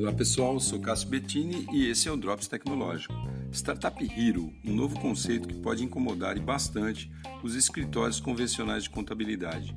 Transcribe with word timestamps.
Olá 0.00 0.14
pessoal, 0.14 0.58
sou 0.58 0.80
Cássio 0.80 1.10
Bettini 1.10 1.66
e 1.70 1.86
esse 1.86 2.08
é 2.08 2.10
o 2.10 2.16
Drops 2.16 2.48
Tecnológico. 2.48 3.12
Startup 3.52 4.02
Hero, 4.02 4.50
um 4.64 4.74
novo 4.74 4.98
conceito 4.98 5.46
que 5.46 5.60
pode 5.60 5.84
incomodar 5.84 6.38
e 6.38 6.40
bastante 6.40 7.12
os 7.42 7.54
escritórios 7.54 8.18
convencionais 8.18 8.84
de 8.84 8.88
contabilidade. 8.88 9.76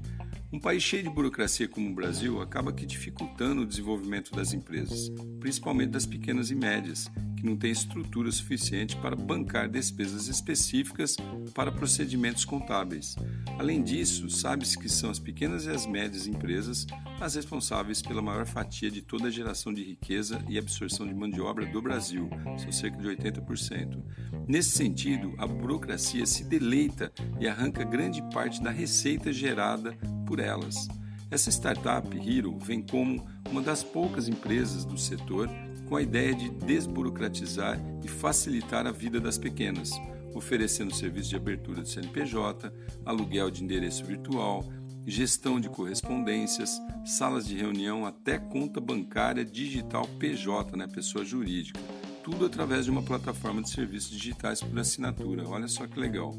Um 0.49 0.61
país 0.61 0.81
cheio 0.81 1.03
de 1.03 1.09
burocracia 1.09 1.67
como 1.67 1.89
o 1.89 1.93
Brasil 1.93 2.41
acaba 2.41 2.71
que 2.71 2.85
dificultando 2.85 3.63
o 3.63 3.65
desenvolvimento 3.65 4.31
das 4.31 4.53
empresas, 4.53 5.11
principalmente 5.41 5.89
das 5.89 6.05
pequenas 6.05 6.49
e 6.49 6.55
médias, 6.55 7.11
que 7.43 7.49
não 7.49 7.57
têm 7.57 7.71
estrutura 7.71 8.31
suficiente 8.31 8.95
para 8.95 9.17
bancar 9.17 9.69
despesas 9.69 10.29
específicas 10.29 11.17
para 11.53 11.73
procedimentos 11.73 12.45
contábeis. 12.45 13.17
Além 13.59 13.83
disso, 13.83 14.29
sabe-se 14.29 14.79
que 14.79 14.87
são 14.87 15.09
as 15.09 15.19
pequenas 15.19 15.65
e 15.65 15.69
as 15.69 15.85
médias 15.85 16.25
empresas 16.25 16.87
as 17.19 17.35
responsáveis 17.35 18.01
pela 18.01 18.21
maior 18.21 18.45
fatia 18.45 18.89
de 18.89 19.01
toda 19.01 19.27
a 19.27 19.31
geração 19.31 19.73
de 19.73 19.83
riqueza 19.83 20.43
e 20.49 20.57
absorção 20.57 21.05
de 21.05 21.13
mão 21.13 21.29
de 21.29 21.39
obra 21.41 21.65
do 21.65 21.81
Brasil, 21.81 22.29
são 22.57 22.71
cerca 22.71 22.97
de 22.97 23.07
80%. 23.07 24.01
Nesse 24.47 24.71
sentido, 24.71 25.33
a 25.37 25.45
burocracia 25.45 26.25
se 26.25 26.43
deleita 26.45 27.11
e 27.39 27.47
arranca 27.47 27.83
grande 27.83 28.21
parte 28.33 28.61
da 28.61 28.71
receita 28.71 29.31
gerada 29.31 29.93
por 30.25 30.39
elas. 30.39 30.87
Essa 31.31 31.49
startup, 31.49 32.07
Hero, 32.17 32.57
vem 32.59 32.81
como 32.81 33.25
uma 33.49 33.61
das 33.61 33.83
poucas 33.83 34.27
empresas 34.27 34.85
do 34.85 34.97
setor 34.97 35.49
com 35.93 35.97
a 35.97 36.01
ideia 36.01 36.33
de 36.33 36.49
desburocratizar 36.49 37.79
e 38.03 38.07
facilitar 38.07 38.87
a 38.87 38.91
vida 38.91 39.19
das 39.19 39.37
pequenas, 39.37 39.91
oferecendo 40.33 40.91
serviços 40.91 41.29
de 41.29 41.35
abertura 41.35 41.83
de 41.83 41.89
CNPJ, 41.89 42.73
aluguel 43.05 43.51
de 43.51 43.63
endereço 43.63 44.03
virtual, 44.03 44.67
gestão 45.05 45.59
de 45.59 45.69
correspondências, 45.69 46.81
salas 47.05 47.45
de 47.45 47.55
reunião, 47.55 48.07
até 48.07 48.39
conta 48.39 48.81
bancária 48.81 49.45
digital 49.45 50.07
PJ, 50.17 50.75
né, 50.75 50.87
pessoa 50.87 51.23
jurídica. 51.23 51.79
Tudo 52.23 52.47
através 52.47 52.85
de 52.85 52.89
uma 52.89 53.03
plataforma 53.03 53.61
de 53.61 53.69
serviços 53.69 54.17
digitais 54.17 54.61
por 54.61 54.79
assinatura. 54.79 55.47
Olha 55.47 55.67
só 55.67 55.85
que 55.85 55.99
legal. 55.99 56.33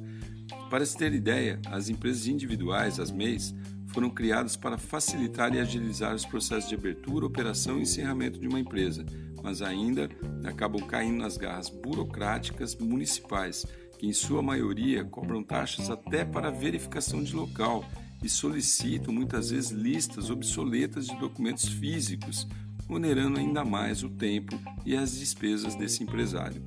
Para 0.68 0.84
se 0.84 0.98
ter 0.98 1.12
ideia, 1.12 1.60
as 1.66 1.88
empresas 1.88 2.26
individuais, 2.26 2.98
as 2.98 3.12
MEIs, 3.12 3.54
foram 3.86 4.10
criadas 4.10 4.56
para 4.56 4.76
facilitar 4.76 5.54
e 5.54 5.60
agilizar 5.60 6.12
os 6.12 6.26
processos 6.26 6.68
de 6.68 6.74
abertura, 6.74 7.24
operação 7.24 7.78
e 7.78 7.82
encerramento 7.82 8.40
de 8.40 8.48
uma 8.48 8.58
empresa, 8.58 9.06
mas 9.44 9.60
ainda 9.60 10.08
acabam 10.42 10.80
caindo 10.86 11.18
nas 11.18 11.36
garras 11.36 11.68
burocráticas 11.68 12.74
municipais, 12.74 13.66
que 13.98 14.06
em 14.06 14.12
sua 14.12 14.42
maioria 14.42 15.04
cobram 15.04 15.42
taxas 15.42 15.90
até 15.90 16.24
para 16.24 16.50
verificação 16.50 17.22
de 17.22 17.36
local 17.36 17.84
e 18.22 18.28
solicitam 18.28 19.12
muitas 19.12 19.50
vezes 19.50 19.70
listas 19.70 20.30
obsoletas 20.30 21.06
de 21.06 21.14
documentos 21.18 21.68
físicos, 21.68 22.48
onerando 22.88 23.38
ainda 23.38 23.64
mais 23.64 24.02
o 24.02 24.08
tempo 24.08 24.58
e 24.84 24.96
as 24.96 25.18
despesas 25.18 25.74
desse 25.74 26.02
empresário. 26.02 26.62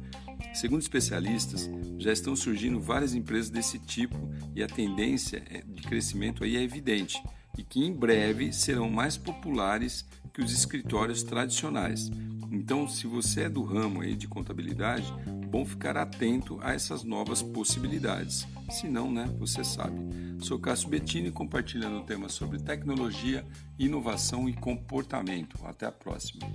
Segundo 0.53 0.81
especialistas, 0.81 1.69
já 1.97 2.13
estão 2.13 2.35
surgindo 2.35 2.79
várias 2.79 3.15
empresas 3.15 3.49
desse 3.49 3.79
tipo 3.79 4.15
e 4.55 4.61
a 4.61 4.67
tendência 4.67 5.43
é, 5.49 5.61
de 5.61 5.81
crescimento 5.81 6.43
aí 6.43 6.55
é 6.55 6.61
evidente 6.61 7.21
e 7.57 7.63
que 7.63 7.83
em 7.83 7.91
breve 7.91 8.53
serão 8.53 8.89
mais 8.89 9.17
populares 9.17 10.05
que 10.31 10.41
os 10.43 10.51
escritórios 10.51 11.23
tradicionais. 11.23 12.11
Então, 12.51 12.87
se 12.87 13.07
você 13.07 13.43
é 13.43 13.49
do 13.49 13.63
ramo 13.63 14.01
aí 14.01 14.15
de 14.15 14.27
contabilidade, 14.27 15.13
bom 15.49 15.65
ficar 15.65 15.97
atento 15.97 16.59
a 16.61 16.73
essas 16.73 17.03
novas 17.03 17.41
possibilidades. 17.41 18.47
Se 18.69 18.87
não, 18.87 19.11
né, 19.11 19.25
você 19.37 19.63
sabe. 19.63 19.97
Sou 20.39 20.59
Cássio 20.59 20.89
Bettini 20.89 21.31
compartilhando 21.31 22.03
temas 22.03 22.33
sobre 22.33 22.59
tecnologia, 22.59 23.45
inovação 23.77 24.47
e 24.47 24.53
comportamento. 24.53 25.57
Até 25.65 25.85
a 25.85 25.91
próxima. 25.91 26.47